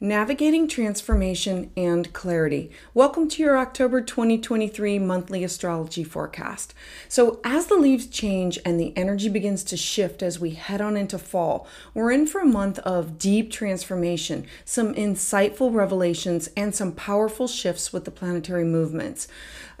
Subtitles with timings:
[0.00, 2.72] Navigating Transformation and Clarity.
[2.94, 6.74] Welcome to your October 2023 monthly astrology forecast.
[7.08, 10.96] So, as the leaves change and the energy begins to shift as we head on
[10.96, 16.90] into fall, we're in for a month of deep transformation, some insightful revelations, and some
[16.90, 19.28] powerful shifts with the planetary movements.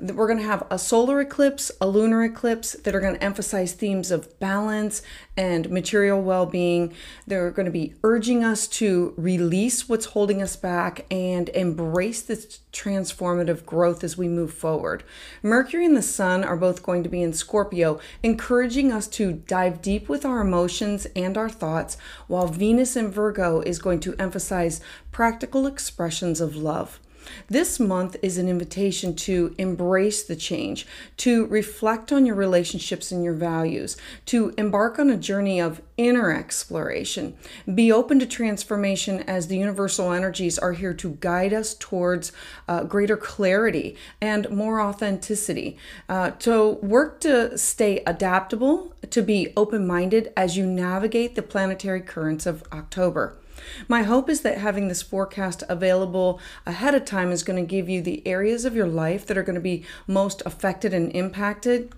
[0.00, 3.72] We're going to have a solar eclipse, a lunar eclipse that are going to emphasize
[3.72, 5.02] themes of balance
[5.36, 6.92] and material well being.
[7.26, 12.60] They're going to be urging us to release what's holding us back and embrace this
[12.72, 15.04] transformative growth as we move forward.
[15.42, 19.80] Mercury and the Sun are both going to be in Scorpio, encouraging us to dive
[19.82, 24.80] deep with our emotions and our thoughts, while Venus in Virgo is going to emphasize
[25.12, 27.00] practical expressions of love.
[27.48, 30.86] This month is an invitation to embrace the change,
[31.18, 33.96] to reflect on your relationships and your values,
[34.26, 37.36] to embark on a journey of inner exploration.
[37.72, 42.32] Be open to transformation as the universal energies are here to guide us towards
[42.68, 45.76] uh, greater clarity and more authenticity.
[46.08, 52.00] Uh, to work to stay adaptable, to be open minded as you navigate the planetary
[52.00, 53.36] currents of October.
[53.88, 57.88] My hope is that having this forecast available ahead of time is going to give
[57.88, 61.92] you the areas of your life that are going to be most affected and impacted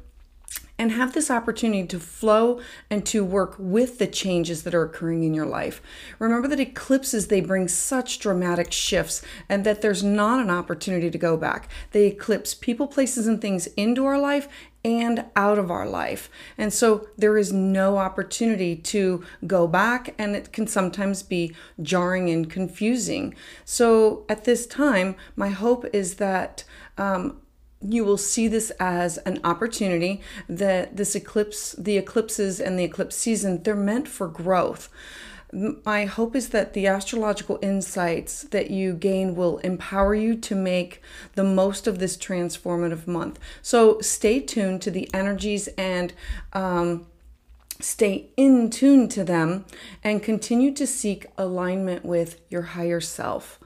[0.78, 5.24] and have this opportunity to flow and to work with the changes that are occurring
[5.24, 5.80] in your life.
[6.18, 11.18] Remember that eclipses they bring such dramatic shifts and that there's not an opportunity to
[11.18, 11.70] go back.
[11.92, 14.48] They eclipse people, places and things into our life
[14.84, 16.30] and out of our life.
[16.56, 22.30] And so there is no opportunity to go back, and it can sometimes be jarring
[22.30, 23.34] and confusing.
[23.64, 26.64] So at this time, my hope is that.
[26.98, 27.40] Um,
[27.80, 33.16] you will see this as an opportunity that this eclipse, the eclipses and the eclipse
[33.16, 34.88] season, they're meant for growth.
[35.52, 41.00] My hope is that the astrological insights that you gain will empower you to make
[41.34, 43.38] the most of this transformative month.
[43.62, 46.12] So stay tuned to the energies and
[46.52, 47.06] um,
[47.80, 49.66] stay in tune to them
[50.02, 53.60] and continue to seek alignment with your higher self.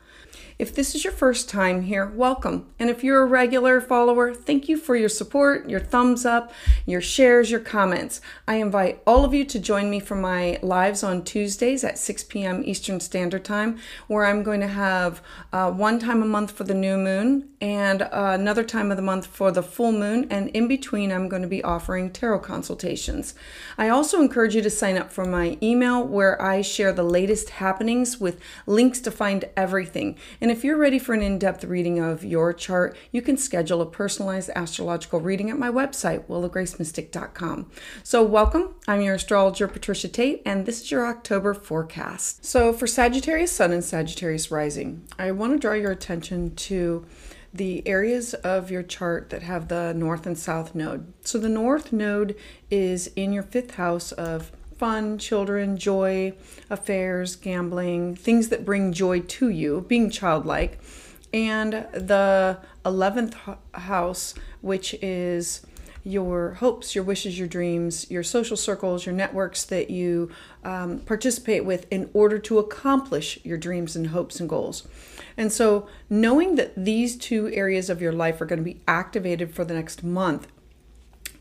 [0.60, 2.66] If this is your first time here, welcome.
[2.78, 6.52] And if you're a regular follower, thank you for your support, your thumbs up,
[6.84, 8.20] your shares, your comments.
[8.46, 12.24] I invite all of you to join me for my lives on Tuesdays at 6
[12.24, 12.62] p.m.
[12.66, 16.74] Eastern Standard Time, where I'm going to have uh, one time a month for the
[16.74, 20.26] new moon and uh, another time of the month for the full moon.
[20.30, 23.34] And in between, I'm going to be offering tarot consultations.
[23.78, 27.50] I also encourage you to sign up for my email where I share the latest
[27.50, 30.18] happenings with links to find everything.
[30.40, 33.36] And and if you're ready for an in depth reading of your chart, you can
[33.36, 37.70] schedule a personalized astrological reading at my website, willowgracemystik.com.
[38.02, 38.74] So, welcome.
[38.88, 42.44] I'm your astrologer, Patricia Tate, and this is your October forecast.
[42.44, 47.06] So, for Sagittarius Sun and Sagittarius Rising, I want to draw your attention to
[47.54, 51.12] the areas of your chart that have the north and south node.
[51.20, 52.34] So, the north node
[52.72, 54.50] is in your fifth house of
[54.80, 56.32] fun, children, joy,
[56.70, 60.80] affairs, gambling, things that bring joy to you, being childlike.
[61.34, 63.34] And the 11th
[63.74, 65.66] house, which is
[66.02, 70.30] your hopes, your wishes, your dreams, your social circles, your networks that you
[70.64, 74.88] um, participate with in order to accomplish your dreams and hopes and goals.
[75.36, 79.54] And so, knowing that these two areas of your life are going to be activated
[79.54, 80.46] for the next month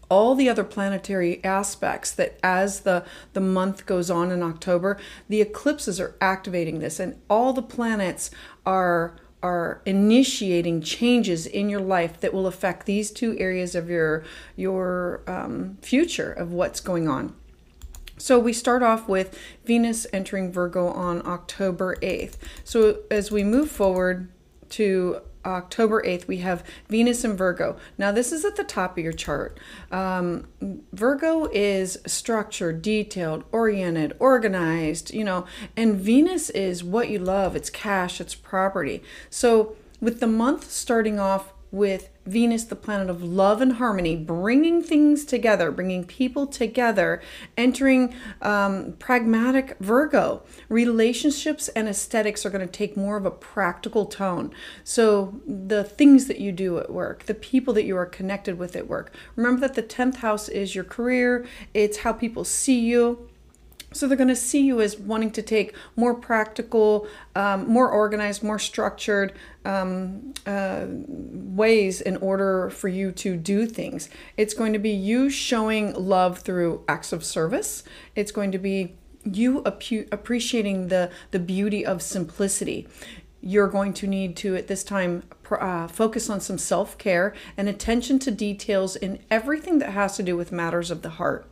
[0.09, 4.97] all the other planetary aspects that as the the month goes on in October,
[5.27, 8.31] the eclipses are activating this and all the planets
[8.65, 14.23] are are initiating changes in your life that will affect these two areas of your
[14.55, 17.33] your um, future of what's going on.
[18.17, 22.33] So we start off with Venus entering Virgo on October 8th.
[22.65, 24.27] So as we move forward
[24.71, 27.77] to October 8th, we have Venus and Virgo.
[27.97, 29.59] Now, this is at the top of your chart.
[29.91, 30.47] Um,
[30.91, 35.45] Virgo is structured, detailed, oriented, organized, you know,
[35.75, 39.01] and Venus is what you love it's cash, it's property.
[39.29, 44.81] So, with the month starting off with Venus, the planet of love and harmony, bringing
[44.81, 47.21] things together, bringing people together,
[47.57, 50.43] entering um, pragmatic Virgo.
[50.67, 54.51] Relationships and aesthetics are going to take more of a practical tone.
[54.83, 58.75] So, the things that you do at work, the people that you are connected with
[58.75, 59.13] at work.
[59.35, 63.29] Remember that the 10th house is your career, it's how people see you
[63.91, 68.43] so they're going to see you as wanting to take more practical, um, more organized,
[68.43, 69.33] more structured
[69.65, 74.09] um, uh, ways in order for you to do things.
[74.37, 77.83] It's going to be you showing love through acts of service.
[78.15, 78.95] It's going to be
[79.25, 82.87] you appreciating the the beauty of simplicity
[83.41, 88.19] you're going to need to at this time uh, focus on some self-care and attention
[88.19, 91.48] to details in everything that has to do with matters of the heart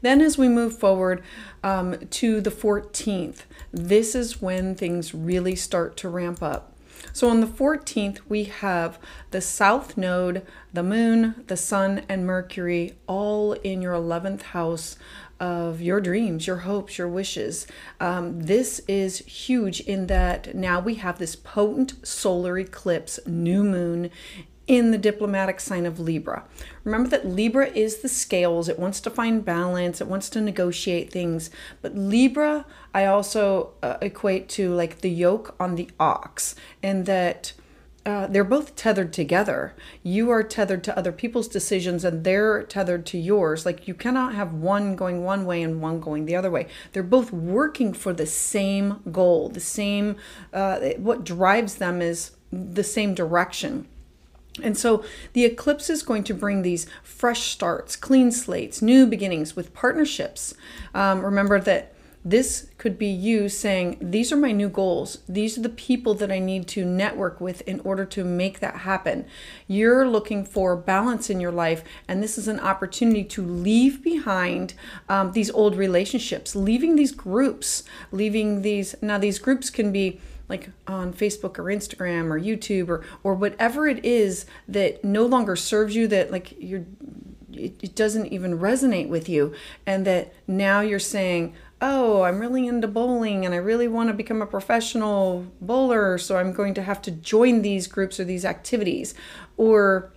[0.00, 1.22] then as we move forward
[1.62, 3.42] um, to the 14th
[3.72, 6.74] this is when things really start to ramp up
[7.12, 8.98] so on the 14th, we have
[9.30, 14.96] the South Node, the Moon, the Sun, and Mercury all in your 11th house
[15.40, 17.66] of your dreams, your hopes, your wishes.
[18.00, 24.10] Um, this is huge in that now we have this potent solar eclipse, new moon
[24.68, 26.44] in the diplomatic sign of Libra.
[26.84, 28.68] Remember that Libra is the scales.
[28.68, 31.50] It wants to find balance, it wants to negotiate things.
[31.82, 37.54] But Libra, I also uh, equate to like the yoke on the ox, and that
[38.04, 39.74] uh, they're both tethered together.
[40.02, 43.66] You are tethered to other people's decisions and they're tethered to yours.
[43.66, 46.68] Like you cannot have one going one way and one going the other way.
[46.92, 50.16] They're both working for the same goal, the same,
[50.54, 53.86] uh, what drives them is the same direction.
[54.62, 59.56] And so the eclipse is going to bring these fresh starts, clean slates, new beginnings
[59.56, 60.54] with partnerships.
[60.94, 61.94] Um, remember that
[62.24, 65.18] this could be you saying, These are my new goals.
[65.28, 68.78] These are the people that I need to network with in order to make that
[68.78, 69.24] happen.
[69.66, 74.74] You're looking for balance in your life, and this is an opportunity to leave behind
[75.08, 78.94] um, these old relationships, leaving these groups, leaving these.
[79.00, 83.86] Now, these groups can be like on Facebook or Instagram or YouTube or or whatever
[83.86, 86.84] it is that no longer serves you that like you're
[87.52, 89.52] it, it doesn't even resonate with you
[89.86, 94.14] and that now you're saying oh, I'm really into bowling and I really want to
[94.14, 98.44] become a professional bowler, so I'm going to have to join these groups or these
[98.44, 99.14] activities.
[99.56, 100.12] Or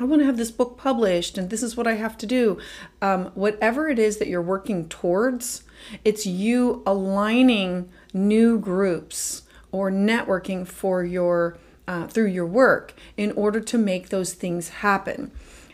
[0.00, 2.58] I want to have this book published and this is what I have to do.
[3.02, 5.64] Um, whatever it is that you're working towards,
[6.04, 9.42] it's you aligning new groups
[9.76, 15.30] or networking for your uh, through your work in order to make those things happen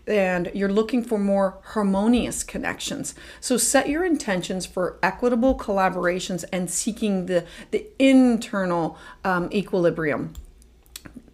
[0.06, 3.14] and you're looking for more harmonious connections.
[3.40, 10.34] So set your intentions for equitable collaborations and seeking the, the internal um, equilibrium.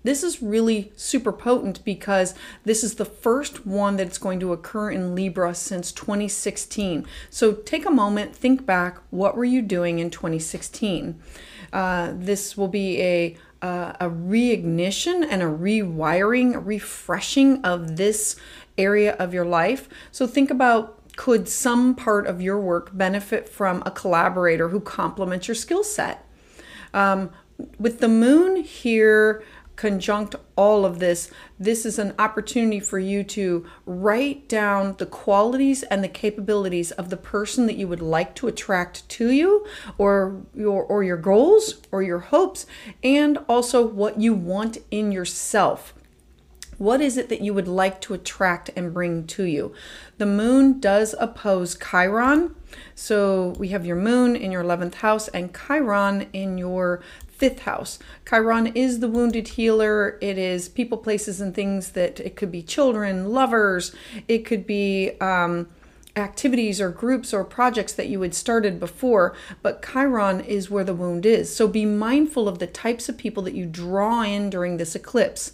[0.04, 4.90] This is really super potent because this is the first one that's going to occur
[4.90, 7.04] in Libra since 2016.
[7.30, 11.20] So take a moment, think back, what were you doing in 2016?
[11.72, 18.36] Uh, this will be a uh, a reignition and a rewiring, refreshing of this
[18.76, 19.88] area of your life.
[20.12, 25.48] So think about could some part of your work benefit from a collaborator who complements
[25.48, 26.24] your skill set?
[26.94, 27.30] Um,
[27.78, 29.42] with the moon here
[29.78, 35.84] conjunct all of this, this is an opportunity for you to write down the qualities
[35.84, 39.64] and the capabilities of the person that you would like to attract to you
[39.96, 42.66] or your or your goals or your hopes
[43.04, 45.94] and also what you want in yourself.
[46.78, 49.72] What is it that you would like to attract and bring to you?
[50.18, 52.54] The moon does oppose Chiron.
[52.94, 57.00] So we have your moon in your 11th house and Chiron in your
[57.38, 57.98] fifth house.
[58.28, 60.18] Chiron is the wounded healer.
[60.20, 63.94] It is people, places, and things that it could be children, lovers,
[64.26, 65.68] it could be um,
[66.16, 69.34] activities or groups or projects that you had started before.
[69.62, 71.54] But Chiron is where the wound is.
[71.54, 75.52] So be mindful of the types of people that you draw in during this eclipse.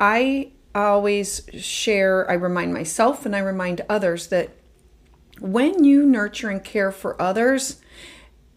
[0.00, 4.50] I always share, I remind myself and I remind others that
[5.40, 7.80] when you nurture and care for others,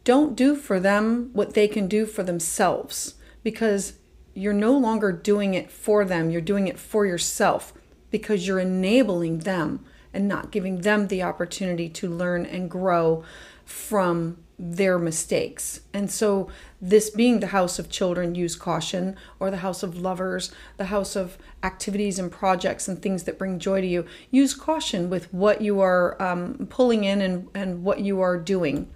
[0.07, 3.99] don't do for them what they can do for themselves because
[4.33, 7.73] you're no longer doing it for them, you're doing it for yourself
[8.09, 9.83] because you're enabling them
[10.13, 13.21] and not giving them the opportunity to learn and grow
[13.65, 15.81] from their mistakes.
[15.93, 16.49] And so,
[16.81, 21.17] this being the house of children, use caution, or the house of lovers, the house
[21.17, 25.61] of activities and projects and things that bring joy to you, use caution with what
[25.61, 28.89] you are um, pulling in and, and what you are doing.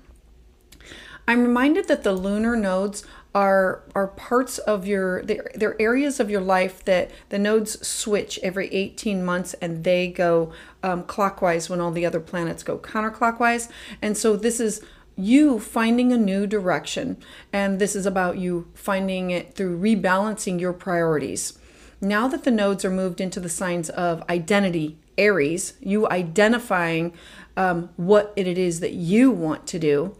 [1.27, 6.29] I'm reminded that the lunar nodes are are parts of your they're, they're areas of
[6.29, 10.51] your life that the nodes switch every 18 months and they go
[10.83, 13.69] um, clockwise when all the other planets go counterclockwise.
[14.01, 14.81] And so this is
[15.15, 17.17] you finding a new direction
[17.53, 21.57] and this is about you finding it through rebalancing your priorities.
[22.01, 27.13] Now that the nodes are moved into the signs of identity aries you identifying
[27.55, 30.15] um, what it is that you want to do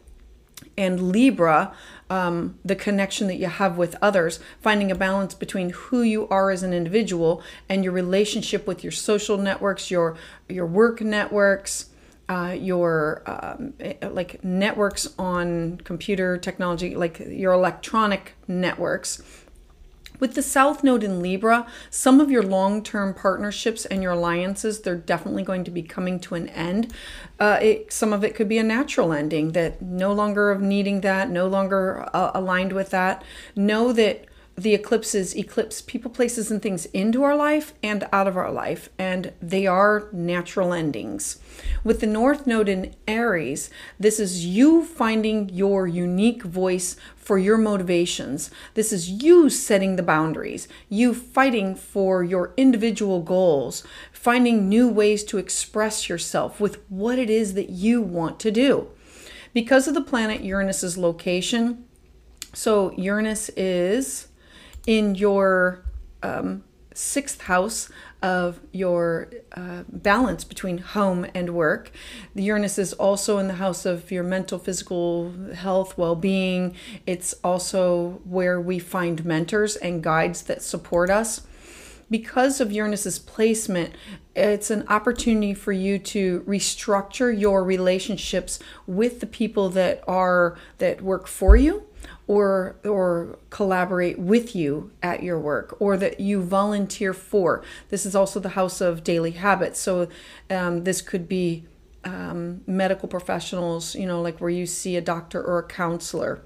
[0.78, 1.74] and Libra,
[2.10, 6.52] um, the connection that you have with others, finding a balance between who you are
[6.52, 10.18] as an individual and your relationship with your social networks, your
[10.50, 11.90] your work networks,
[12.30, 19.22] uh, your um, eh, like networks on computer technology, like your electronic networks.
[20.22, 24.82] With the South Node in Libra, some of your long term partnerships and your alliances,
[24.82, 26.94] they're definitely going to be coming to an end.
[27.40, 31.02] Uh, it, some of it could be a natural ending that no longer of needing
[31.02, 33.24] that, no longer uh, aligned with that.
[33.56, 38.38] Know that the eclipses eclipse people, places, and things into our life and out of
[38.38, 41.40] our life, and they are natural endings.
[41.84, 47.58] With the North Node in Aries, this is you finding your unique voice for your
[47.58, 48.52] motivations.
[48.74, 55.24] This is you setting the boundaries, you fighting for your individual goals, finding new ways
[55.26, 58.90] to express yourself with what it is that you want to do.
[59.54, 61.86] Because of the planet Uranus's location,
[62.54, 64.28] so Uranus is
[64.86, 65.84] in your
[66.24, 67.90] um, sixth house
[68.22, 71.92] of your uh, balance between home and work.
[72.36, 76.76] The Uranus is also in the house of your mental, physical health, well being.
[77.08, 81.48] It's also where we find mentors and guides that support us.
[82.10, 83.96] Because of Uranus's placement,
[84.36, 91.02] it's an opportunity for you to restructure your relationships with the people that are that
[91.02, 91.88] work for you
[92.32, 97.62] or or collaborate with you at your work or that you volunteer for.
[97.90, 99.82] This is also the house of daily habits.
[99.82, 100.08] So
[100.50, 101.66] um, this could be
[102.06, 106.42] um, medical professionals you know like where you see a doctor or a counselor.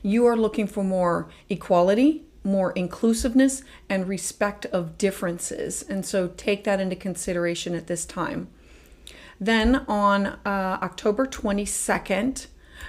[0.00, 5.82] You are looking for more equality more inclusiveness and respect of differences.
[5.82, 8.48] And so take that into consideration at this time.
[9.40, 12.46] Then on uh, october 22nd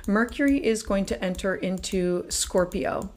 [0.07, 3.11] Mercury is going to enter into Scorpio.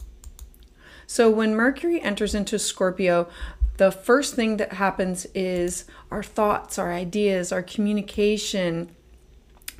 [1.06, 3.28] So when Mercury enters into Scorpio,
[3.76, 8.94] the first thing that happens is our thoughts, our ideas, our communication.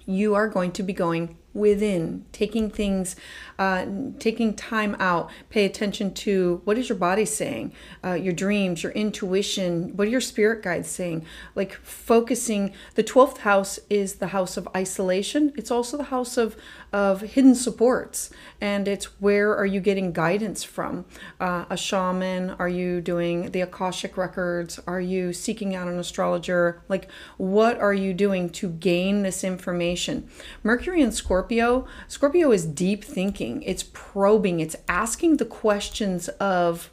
[0.05, 3.15] You are going to be going within, taking things,
[3.59, 3.87] uh,
[4.19, 5.31] taking time out.
[5.51, 7.73] Pay attention to what is your body saying,
[8.03, 9.95] uh, your dreams, your intuition.
[9.97, 11.25] What are your spirit guides saying?
[11.55, 12.73] Like focusing.
[12.95, 15.53] The twelfth house is the house of isolation.
[15.55, 16.57] It's also the house of
[16.93, 18.31] of hidden supports,
[18.61, 21.05] and it's where are you getting guidance from?
[21.41, 22.51] Uh, a shaman?
[22.59, 24.79] Are you doing the akashic records?
[24.87, 26.83] Are you seeking out an astrologer?
[26.89, 30.29] Like what are you doing to gain this information?
[30.63, 36.91] Mercury and Scorpio Scorpio, Scorpio is deep thinking, it's probing, it's asking the questions of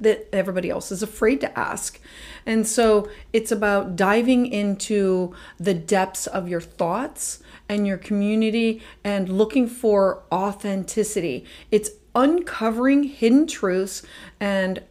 [0.00, 2.00] that everybody else is afraid to ask.
[2.46, 7.42] And so it's about diving into the depths of your thoughts
[7.72, 11.44] and your community and looking for authenticity.
[11.70, 14.02] It's uncovering hidden truths
[14.38, 14.82] and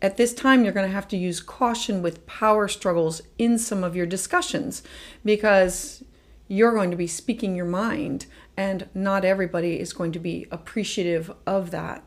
[0.00, 3.82] at this time, you're going to have to use caution with power struggles in some
[3.82, 4.84] of your discussions
[5.24, 6.04] because
[6.46, 8.26] you're going to be speaking your mind,
[8.56, 12.04] and not everybody is going to be appreciative of that.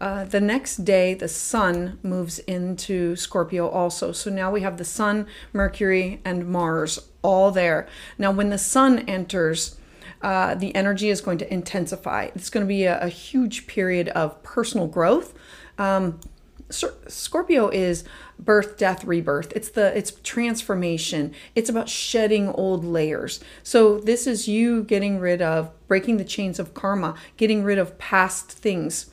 [0.00, 4.12] Uh, the next day, the sun moves into Scorpio also.
[4.12, 7.86] So now we have the sun, Mercury, and Mars all there.
[8.16, 9.76] Now, when the sun enters,
[10.22, 12.30] uh, the energy is going to intensify.
[12.34, 15.34] It's going to be a, a huge period of personal growth.
[15.76, 16.20] Um,
[16.68, 18.04] Scorpio is
[18.38, 19.52] birth, death, rebirth.
[19.54, 21.32] It's the it's transformation.
[21.54, 23.40] It's about shedding old layers.
[23.62, 27.98] So this is you getting rid of breaking the chains of karma, getting rid of
[27.98, 29.10] past things.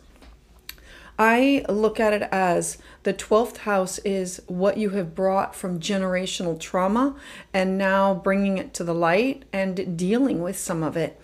[1.17, 6.59] I look at it as the 12th house is what you have brought from generational
[6.59, 7.15] trauma
[7.53, 11.19] and now bringing it to the light and dealing with some of it.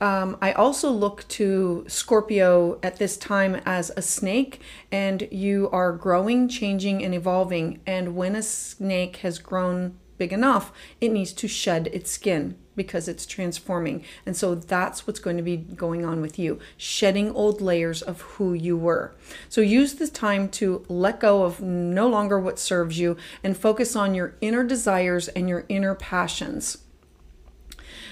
[0.00, 4.60] Um, I also look to Scorpio at this time as a snake,
[4.92, 7.80] and you are growing, changing, and evolving.
[7.86, 13.08] And when a snake has grown big enough, it needs to shed its skin because
[13.08, 14.04] it's transforming.
[14.26, 18.20] And so that's what's going to be going on with you, shedding old layers of
[18.22, 19.14] who you were.
[19.48, 23.96] So use this time to let go of no longer what serves you and focus
[23.96, 26.78] on your inner desires and your inner passions.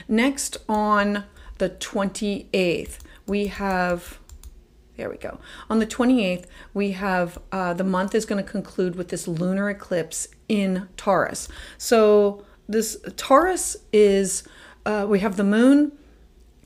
[0.09, 1.25] Next, on
[1.59, 4.19] the 28th, we have
[4.97, 5.38] there we go.
[5.71, 9.71] On the 28th, we have uh, the month is going to conclude with this lunar
[9.71, 11.49] eclipse in Taurus.
[11.78, 14.45] So, this Taurus is,
[14.87, 15.92] uh, we have the moon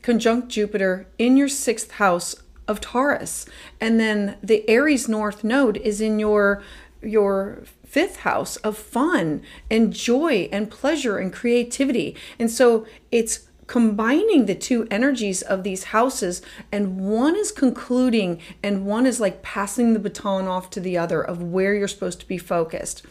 [0.03, 2.37] conjunct Jupiter in your sixth house
[2.69, 3.47] of Taurus.
[3.81, 6.63] And then the Aries North node is in your
[7.03, 12.17] your fifth house of fun and joy and pleasure and creativity.
[12.39, 18.87] And so it's combining the two energies of these houses and one is concluding and
[18.87, 22.29] one is like passing the baton off to the other of where you're supposed to
[22.29, 23.05] be focused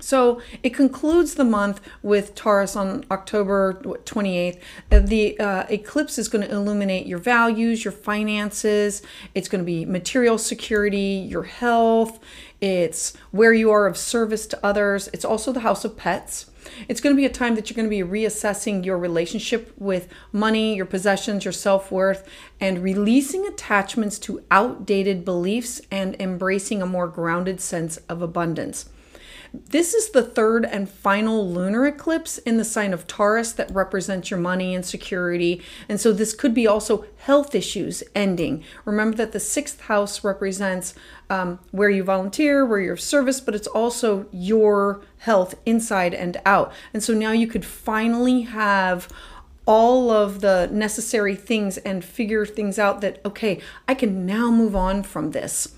[0.00, 4.58] So it concludes the month with Taurus on October 28th.
[4.90, 9.02] Uh, the uh, eclipse is going to illuminate your values, your finances.
[9.34, 12.18] It's going to be material security, your health.
[12.60, 15.08] It's where you are of service to others.
[15.12, 16.50] It's also the house of pets.
[16.88, 20.08] It's going to be a time that you're going to be reassessing your relationship with
[20.32, 22.28] money, your possessions, your self worth,
[22.60, 28.88] and releasing attachments to outdated beliefs and embracing a more grounded sense of abundance.
[29.54, 34.28] This is the third and final lunar eclipse in the sign of Taurus that represents
[34.28, 35.62] your money and security.
[35.88, 38.64] And so this could be also health issues ending.
[38.84, 40.94] Remember that the sixth house represents
[41.30, 46.36] um, where you volunteer, where you're of service, but it's also your health inside and
[46.44, 46.72] out.
[46.92, 49.08] And so now you could finally have
[49.66, 54.74] all of the necessary things and figure things out that, okay, I can now move
[54.74, 55.76] on from this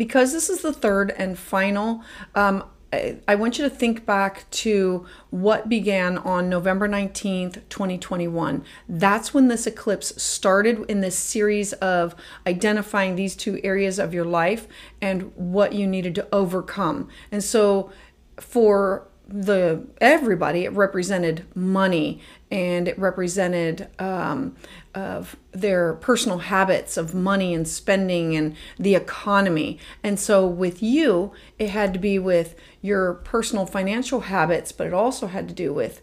[0.00, 2.02] because this is the third and final,
[2.34, 8.64] um, I, want you to think back to what began on November 19th, 2021.
[8.88, 12.16] That's when this eclipse started in this series of
[12.46, 14.66] identifying these two areas of your life
[15.02, 17.10] and what you needed to overcome.
[17.30, 17.92] And so
[18.38, 24.56] for the everybody it represented money and it represented um,
[24.94, 29.78] of their personal habits of money and spending and the economy.
[30.02, 34.94] And so with you it had to be with your personal financial habits but it
[34.94, 36.02] also had to do with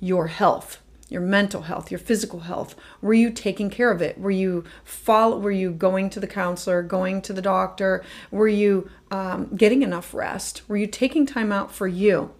[0.00, 2.74] your health your mental health your physical health.
[3.00, 4.18] Were you taking care of it?
[4.18, 8.04] Were you follow were you going to the counselor going to the doctor?
[8.30, 10.68] Were you um, getting enough rest?
[10.68, 12.32] Were you taking time out for you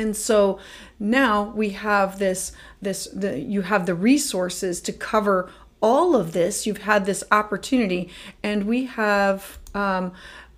[0.00, 0.58] and so
[0.98, 5.50] now we have this this the you have the resources to cover
[5.82, 6.66] all of this.
[6.66, 8.10] You've had this opportunity,
[8.42, 9.58] and we have.
[9.74, 10.12] Um,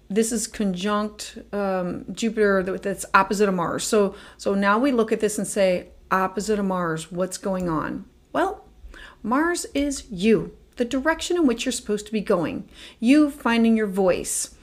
[0.09, 3.85] this is conjunct um, Jupiter that's opposite of Mars.
[3.85, 8.05] So so now we look at this and say opposite of Mars, what's going on?
[8.33, 8.65] Well,
[9.23, 12.69] Mars is you, the direction in which you're supposed to be going.
[13.01, 14.55] You finding your voice.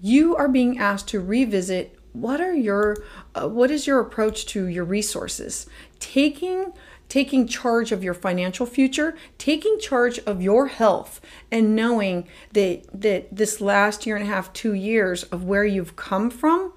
[0.00, 2.96] You are being asked to revisit what are your
[3.34, 5.66] uh, what is your approach to your resources?
[5.98, 6.72] Taking
[7.08, 11.20] taking charge of your financial future taking charge of your health
[11.52, 15.94] and knowing that that this last year and a half 2 years of where you've
[15.94, 16.72] come from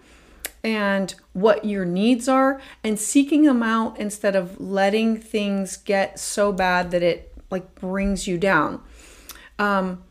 [0.63, 6.52] and what your needs are and seeking them out instead of letting things get so
[6.52, 8.82] bad that it like brings you down.
[9.58, 10.04] Um,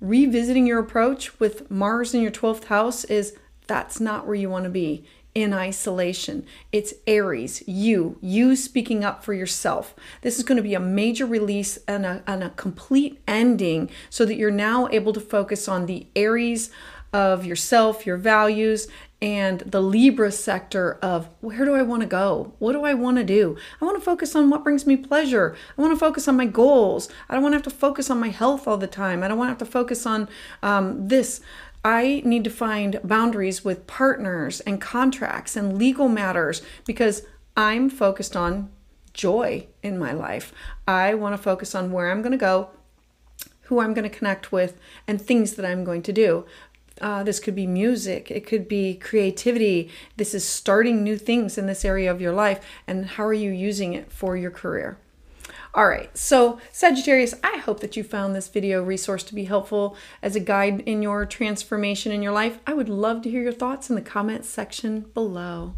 [0.00, 3.36] revisiting your approach with mars in your 12th house is
[3.66, 6.46] that's not where you want to be in isolation.
[6.72, 9.94] It's Aries, you, you speaking up for yourself.
[10.22, 14.24] This is going to be a major release and a, and a complete ending so
[14.24, 16.70] that you're now able to focus on the Aries
[17.12, 18.88] of yourself, your values,
[19.20, 22.54] and the Libra sector of where do I want to go?
[22.58, 23.56] What do I want to do?
[23.80, 25.56] I want to focus on what brings me pleasure.
[25.76, 27.08] I want to focus on my goals.
[27.28, 29.22] I don't want to have to focus on my health all the time.
[29.22, 30.28] I don't want to have to focus on
[30.62, 31.40] um, this.
[31.86, 37.22] I need to find boundaries with partners and contracts and legal matters because
[37.56, 38.72] I'm focused on
[39.12, 40.52] joy in my life.
[40.88, 42.70] I want to focus on where I'm going to go,
[43.62, 46.44] who I'm going to connect with, and things that I'm going to do.
[47.00, 49.88] Uh, this could be music, it could be creativity.
[50.16, 53.52] This is starting new things in this area of your life, and how are you
[53.52, 54.98] using it for your career?
[55.76, 59.94] All right, so Sagittarius, I hope that you found this video resource to be helpful
[60.22, 62.58] as a guide in your transformation in your life.
[62.66, 65.74] I would love to hear your thoughts in the comments section below.